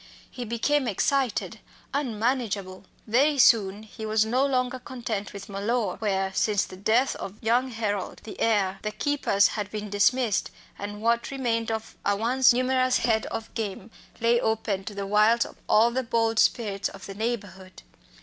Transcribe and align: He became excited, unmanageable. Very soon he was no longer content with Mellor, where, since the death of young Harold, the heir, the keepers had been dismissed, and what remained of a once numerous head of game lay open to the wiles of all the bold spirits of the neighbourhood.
He 0.31 0.45
became 0.45 0.87
excited, 0.87 1.59
unmanageable. 1.93 2.85
Very 3.05 3.37
soon 3.37 3.83
he 3.83 4.03
was 4.03 4.25
no 4.25 4.43
longer 4.43 4.79
content 4.79 5.31
with 5.31 5.47
Mellor, 5.47 5.97
where, 5.97 6.33
since 6.33 6.65
the 6.65 6.75
death 6.75 7.15
of 7.17 7.35
young 7.39 7.69
Harold, 7.69 8.19
the 8.23 8.39
heir, 8.41 8.79
the 8.81 8.89
keepers 8.89 9.49
had 9.49 9.69
been 9.69 9.91
dismissed, 9.91 10.49
and 10.79 11.03
what 11.03 11.29
remained 11.29 11.69
of 11.69 11.95
a 12.03 12.15
once 12.15 12.51
numerous 12.51 12.97
head 12.97 13.27
of 13.27 13.53
game 13.53 13.91
lay 14.19 14.41
open 14.41 14.85
to 14.85 14.95
the 14.95 15.05
wiles 15.05 15.45
of 15.45 15.57
all 15.69 15.91
the 15.91 16.01
bold 16.01 16.39
spirits 16.39 16.89
of 16.89 17.05
the 17.05 17.13
neighbourhood. 17.13 17.83